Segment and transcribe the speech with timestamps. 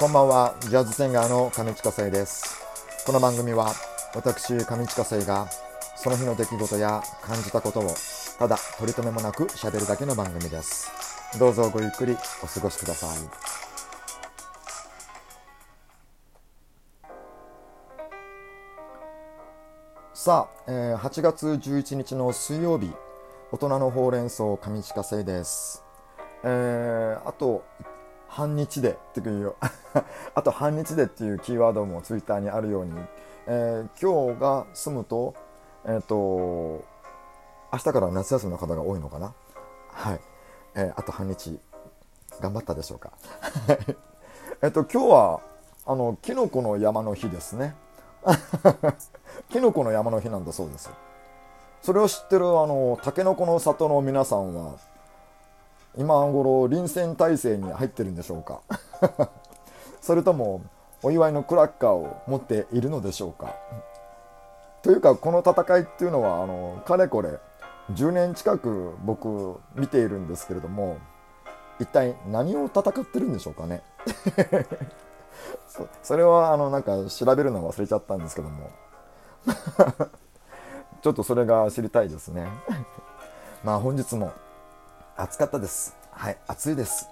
[0.00, 2.64] こんばんは、ジャズシンガーの上地下生です。
[3.04, 3.74] この番組は、
[4.14, 5.46] 私、上地下生が、
[5.94, 7.94] その日の出来事や感じたことを、
[8.38, 10.90] ただ取り留めもなく喋るだけの番組です。
[11.38, 13.10] どうぞごゆっくりお過ごしください。
[20.14, 22.90] さあ、えー8月11日の水曜日、
[23.52, 25.84] 大人のほうれん草上地下生です。
[26.42, 27.62] えーあと
[28.30, 29.54] 半日でっていう
[30.34, 32.92] あと半日でっていうキーワードもツイッターにあるように、
[33.46, 35.34] えー今日が済むと
[35.84, 36.82] えっ、と明
[37.78, 39.34] 日から夏休みの方が多いのかな？
[39.92, 40.20] はい、
[40.74, 41.58] えーあと半日
[42.40, 43.12] 頑張ったでしょうか？
[44.62, 45.40] えっと今日は
[45.86, 47.74] あのキノコの山の日ですね。
[49.48, 50.90] キノコの山の日なんだそうです。
[51.82, 54.74] それを知ってるあのタケノコの里の皆さんは
[55.96, 58.60] 今頃臨戦態勢に入ってるんでしょうか？
[60.00, 60.62] それとも
[61.02, 63.54] お祝いのクラッカーを持っているのでしょうか？
[64.82, 67.38] というかこの戦いっていうのはあのかれこれ
[67.92, 70.98] 10年近く僕見ているんですけれども
[71.78, 73.82] 一体何を戦ってるんでしょうかね？
[76.02, 78.70] それはあのなんか調べるの忘れちゃったんですけども。
[81.02, 82.46] ちょっとそれが知りたいですね。
[83.64, 84.32] まあ本日も
[85.16, 85.96] 暑かったです。
[86.10, 87.08] はい暑いです、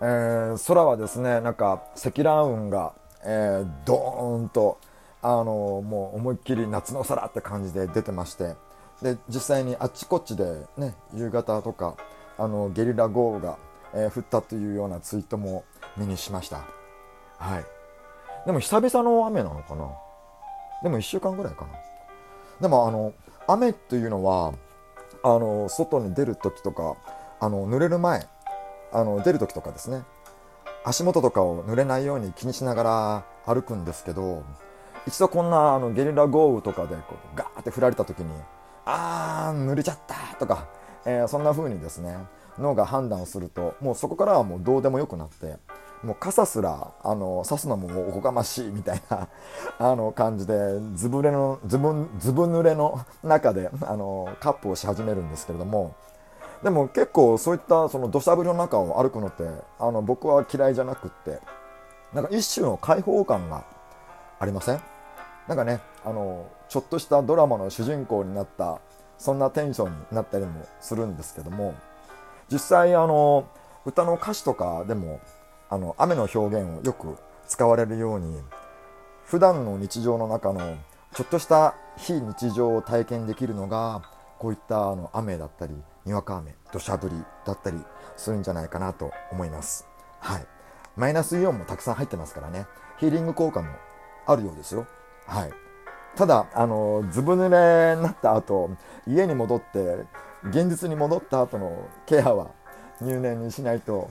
[0.00, 2.92] えー空はですねなんか積乱雲が、
[3.24, 4.78] えー、ドーンと
[5.22, 8.54] あのもう思いっきり夏の空って感じで出てまして
[9.02, 10.44] で実際にあっちこっちで
[10.76, 11.96] ね夕方とか
[12.38, 13.56] あのゲリラ豪雨が、
[13.94, 15.64] えー降ったというようなツイートも
[15.96, 16.64] 目にしました。
[17.38, 17.64] はい。
[18.46, 19.88] でも久々の雨なのかな？
[20.82, 21.68] でも1週間ぐらいかな。
[22.60, 23.12] でもあの
[23.46, 24.52] 雨っていうのは
[25.22, 26.96] あの外に出る時とか
[27.40, 28.26] あの濡れる前
[28.94, 30.04] あの出る時とかですね。
[30.84, 34.42] 足元とかを濡れないように気にしながら歩くんですけど
[35.06, 38.26] 一度こんなあのゲリラ豪雨とかでこうガーって降られた時に
[38.84, 40.68] あー濡れちゃったとか、
[41.06, 42.18] えーそんな風にですね
[42.58, 45.56] 脳が判断をするともうそこからはもうどうでもよくなって
[46.02, 49.28] もう傘すらあの差すのもおこがましいみたいな
[49.80, 50.54] あの感じで
[50.94, 55.94] ずぶれのずぶずぶ濡れの中であのカップをし始めるんですけれども
[56.64, 59.44] でも結構そういったその土砂降りの中を歩くのって
[59.78, 61.38] あの僕は嫌いじゃなくって
[62.14, 63.64] なんか一種の開放感が
[64.40, 64.80] ありません？
[65.46, 68.80] なんかねあのちょっとしたドラマの主人公になった
[69.18, 71.74] そんなテンションになったりもするんですけども
[72.50, 73.46] 実際あの
[73.84, 75.20] 歌の歌詞とかでも
[75.68, 78.38] あの雨の表現をよく使われるように
[79.26, 80.78] 普段の日常の中の
[81.14, 84.02] ちょっとした非日常を体験できるのが
[84.38, 85.74] こういったあの雨だったり
[86.04, 87.14] にわか雨土砂降り
[87.46, 87.78] だったり
[88.16, 89.86] するんじゃないかなと思います。
[90.20, 90.46] はい。
[90.96, 92.66] マイナスイオンもたくさん入ってますからね。
[92.98, 93.68] ヒーリング効果も
[94.26, 94.86] あるようですよ。
[95.26, 95.52] はい。
[96.16, 98.70] ただあのずぶ濡れになった後
[99.06, 100.04] 家に戻って
[100.48, 102.50] 現実に戻った後のケアは
[103.00, 104.10] 入念にしないと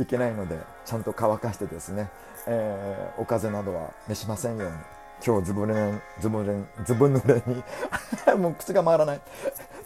[0.00, 2.10] いけないのでちゃんと乾かしてですね、
[2.46, 4.97] えーお風邪などは召しませんように。
[5.24, 7.62] 今日ずぶ濡れずぶ濡れずぶ濡れに。
[8.38, 9.20] もう口が回らない。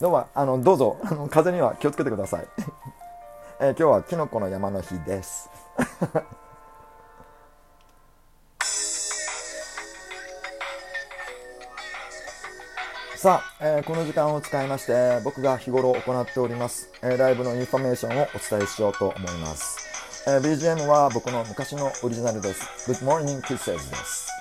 [0.01, 0.97] どうもあのどうぞ。
[1.03, 2.47] あの風邪には気をつけてください、
[3.61, 5.49] えー今日はキノコの山の日です。
[13.17, 19.79] さあ、えーこの時間を使いまして僕が日頃行っております、えーライブのインフォメーションをお伝えしようと思います、
[20.29, 22.91] えー BGM は僕の昔のオリジナルです。
[22.91, 24.32] Good Morning Kisses です。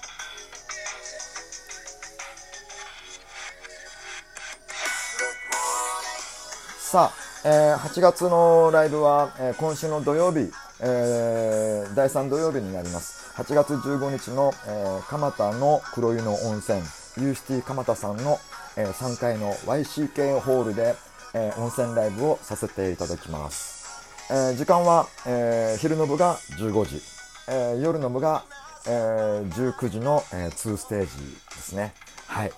[6.92, 13.32] さあ、えー8月のライブは、えー今週の土曜日、えー第3土曜日になります。
[13.42, 16.80] 8月15日の、えー蒲田の黒湯の温泉
[17.18, 18.40] ユーシティ蒲田さんの、
[18.76, 20.96] えー3階の YCK ホールで、
[21.34, 27.02] えー温泉ライブをさせていただきます、えー時間は、えー昼の部が15時、
[27.48, 28.44] えー夜の部が、
[28.86, 31.08] えー19時の、え2ステージ
[31.56, 31.94] ですね。
[32.28, 32.52] はい。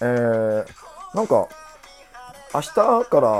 [0.00, 0.64] えー
[1.12, 1.48] なんか
[2.52, 3.30] 明日から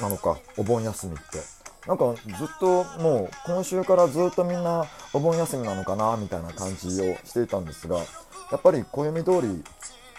[0.00, 1.56] なのかお盆休みって。
[1.86, 8.02] なんかずっともう今週からずっとみんなお盆休みなのかなみたいな感じをしていたんですがや
[8.56, 9.62] っぱり暦通り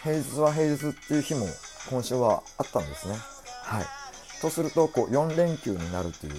[0.02, 1.46] 平日は平日っていう日も
[1.90, 3.16] 今週はあったんですね。
[3.64, 3.86] はい。
[4.42, 6.34] とするとこう4連休になるという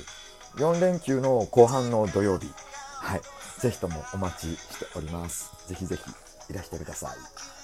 [0.56, 2.50] 4連休の後半の土曜日。
[3.00, 3.20] はい。
[3.60, 5.50] ぜひともお待ちしております。
[5.66, 7.57] ぜひぜひいらしてください。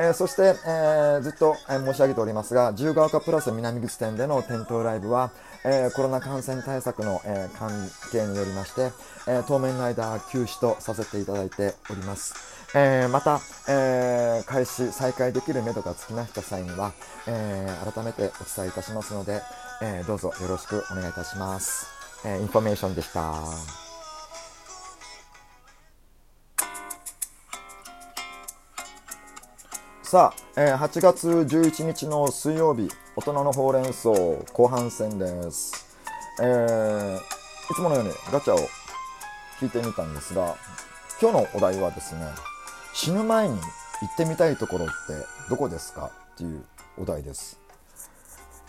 [0.00, 5.30] えー、そして、えー、ずっと、えー、申し上げておりますが、自由が丘プラス南口店での店頭ライブは、
[5.62, 7.70] えー、コロナ感染対策の、えー、関
[8.10, 8.92] 係によりまして、
[9.28, 12.34] えー、当面の間休止とさせていただいております。
[12.74, 16.92] えー、また、えー、開始、再開できる目処がつきました際には、
[17.26, 19.42] えー、改めてお伝えいたしますので、
[19.82, 21.88] えー、どうぞよろしくお願いいたします。
[22.24, 23.89] えー、インフォメーションでした。
[30.10, 34.08] さあ、えー、8月11日の水曜日、大人のほうれん草
[34.52, 35.96] 後半戦です。
[36.42, 37.20] えー、い
[37.76, 38.58] つものようにガチャを
[39.62, 40.56] 引いてみたんですが、
[41.22, 42.26] 今日のお題はですね、
[42.92, 43.60] 死ぬ前に行
[44.12, 44.92] ってみたいところって
[45.48, 46.64] どこですかっていう
[46.98, 47.60] お題です。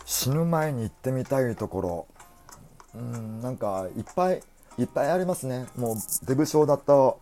[0.04, 2.06] 死ぬ前に行ってみたいところ、
[2.94, 4.42] うん、なんかいっぱい
[4.78, 5.66] いっぱいありますね。
[5.76, 7.16] もうデブ症だった、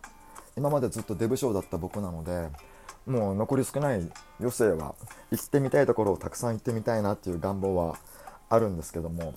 [0.55, 2.49] 今までずっとデブ症だった僕なので、
[3.05, 4.07] もう残り少ない
[4.39, 4.95] 余生は
[5.31, 7.97] 行ってみたいところをたくさん行ってみたいなっていう願望は
[8.49, 9.33] あるんですけども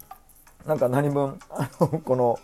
[0.66, 2.38] なんか何分あの この、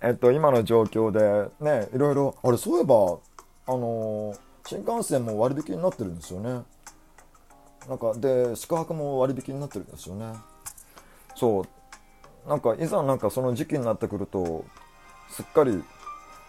[0.00, 3.18] えっと、今の状況でねいろいろあれそういえば
[3.66, 4.34] あの
[4.66, 6.62] 新幹線も割引になってるんですよね。
[7.88, 10.34] なんかで宿泊も割引になってるんですよね。
[11.34, 12.48] そう。
[12.48, 14.64] なんかいざなんかその時期になってくると
[15.30, 15.82] すっかり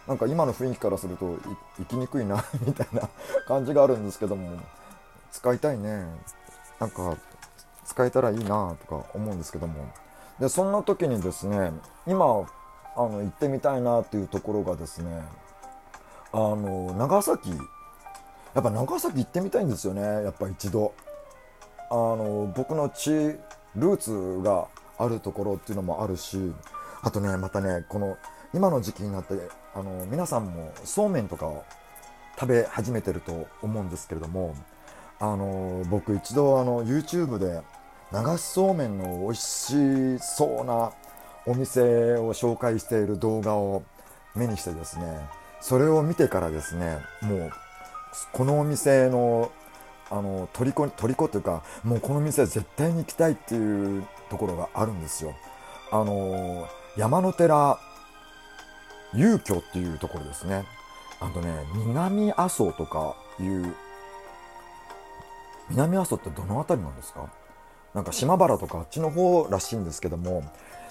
[0.10, 1.38] なんか今の雰囲気からすると
[1.78, 3.08] 生きにくいな みたいな
[3.48, 4.58] 感じがあるんですけども
[5.32, 6.04] 使いたいね。
[6.80, 7.16] なんか
[7.86, 9.86] 使えたらいいなとか思うんですけども。
[10.40, 11.74] でそんな時にですね
[12.08, 12.28] 今あ
[12.98, 15.24] の行ってみたいなっていうところがですね
[16.34, 17.52] あの長崎。
[18.56, 20.92] やっぱ長崎行ってみたいんですよねやっぱ一度。
[21.92, 23.12] あの僕の地
[23.76, 24.66] ルーツが
[24.98, 26.52] あるところっていうのもあるし
[27.04, 28.18] あとねまたねこの
[28.54, 29.36] 今の時期になって
[29.76, 31.64] あの皆さんもそうめんとかを
[32.40, 34.56] 食べ始めてると思うんですけれども
[35.20, 37.62] あの僕一度あの YouTube で
[38.12, 40.92] 流しそうめんの美味しそうな
[41.46, 41.82] お店
[42.16, 43.84] を紹介している動画を
[44.36, 45.20] 目にしてですね
[45.62, 47.52] それを見てからですねもう
[48.32, 49.52] このお店の
[50.12, 55.36] あの虜虜というかもうこの店絶対に行きたいっていうところがあるんですよ。
[55.92, 56.68] あの
[56.98, 57.80] 山の寺
[59.14, 60.66] 遊居っていうところですね。
[61.20, 61.54] あとね、
[61.86, 63.76] 南阿蘇とかいう、
[65.70, 67.30] 南阿蘇ってどの辺りなんですか？
[67.94, 70.44] なんか島原とかあっちの方らしいんですけども、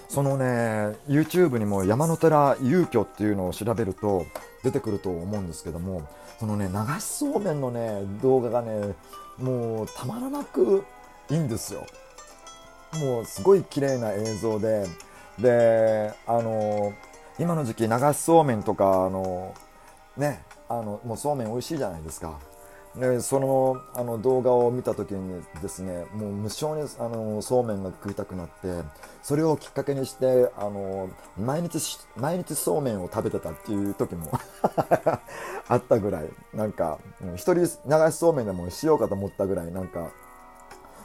[0.09, 4.27] そのね、YouTube にも山の寺遊居っていうのを調べると
[4.65, 6.09] 出てくると思うんですけども、
[6.41, 8.95] そのね、流しそうめんのね、動画がね、
[9.39, 10.85] もうたまらなく
[11.31, 11.87] いいんですよ。
[12.95, 14.87] もうすごい綺麗な映像で、
[15.39, 16.93] で、あの
[17.39, 19.55] 今の時期流しそうめんとかあの
[20.17, 22.39] ねあのもうそうめん美味しいじゃないですか。
[22.97, 28.83] でそのあの動画を見た時にですねもう無性にあのそうめんが食いたくなって
[29.23, 31.09] それをきっかけにしてあの
[31.39, 31.79] 毎日
[32.17, 34.33] 毎日そうめんを食べてたっていう時も
[35.69, 36.29] あったぐらい。
[36.55, 36.99] なんか
[37.37, 37.67] 一人流
[38.11, 40.09] しそうめんでもしようかと思ったぐらいなんか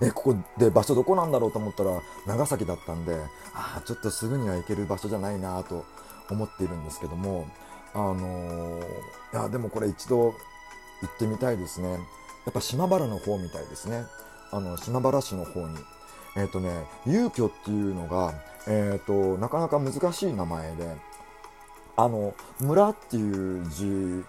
[0.01, 3.15] えここで場所どこなんだろうと思ったら長崎だったんで
[3.53, 5.85] ああちょっとすぐには行ける場所じゃないなと
[6.29, 7.47] 思っているんですけども
[7.93, 8.79] あの、
[9.33, 10.31] いやでもこれ一度行
[11.05, 11.91] ってみたいですね。
[11.91, 11.97] や
[12.49, 14.05] っぱ島原の方みたいですね。
[14.51, 15.77] あの島原市の方に。
[16.35, 18.33] えっ、ー、とね遊居っていうのが
[18.67, 20.95] えっ、ー、となかなか難しい名前で
[21.95, 24.25] あの村っていう字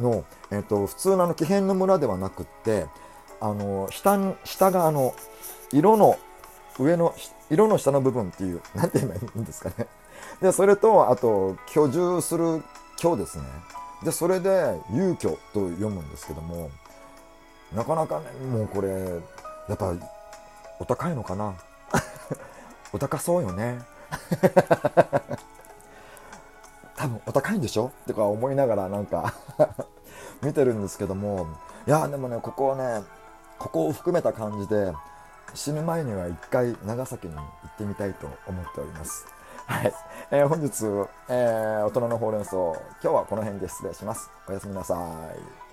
[0.00, 2.86] の、えーと、普通のあの木片の村ではなくって
[3.40, 5.14] あの下下があの
[5.72, 6.18] 色の
[6.78, 7.14] 上の
[7.50, 9.86] 色の下の部分っていう何て言えばいいんですかね。
[10.40, 12.62] で、それと、あと、居住する
[12.96, 13.44] 居ですね。
[14.02, 16.70] で、それで、遊居と読むんですけども、
[17.72, 18.88] なかなかね、もうこれ、
[19.68, 19.94] やっぱ、
[20.78, 21.54] お高いのかな？
[22.92, 23.80] お高そうよね。
[26.96, 27.90] 多分お高いんでしょ？
[28.06, 29.34] とか思いながらなんか
[30.42, 31.46] 見てるんですけども、
[31.86, 33.02] いや、でもね、ここをね、
[33.58, 34.92] ここを含めた感じで、
[35.54, 39.26] 死ぬ前には一回長崎に行ってみたいと思っております。
[39.66, 39.94] はい。
[40.30, 40.84] えー、本日、
[41.28, 44.30] えー、大人のほうれん草、今日はこの辺で失礼します。
[44.48, 45.63] おやすみなさい。